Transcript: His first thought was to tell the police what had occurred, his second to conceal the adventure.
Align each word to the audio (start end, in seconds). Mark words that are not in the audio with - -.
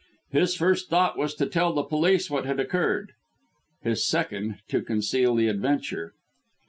His 0.31 0.55
first 0.55 0.89
thought 0.89 1.15
was 1.15 1.35
to 1.35 1.45
tell 1.45 1.73
the 1.73 1.83
police 1.83 2.27
what 2.31 2.43
had 2.47 2.59
occurred, 2.59 3.11
his 3.83 4.03
second 4.03 4.55
to 4.69 4.81
conceal 4.81 5.35
the 5.35 5.47
adventure. 5.47 6.15